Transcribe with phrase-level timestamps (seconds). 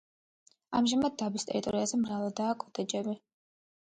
[0.77, 3.15] ამჟამად დაბის ტერიტორიაზე მრავლადაა კოტეჯები.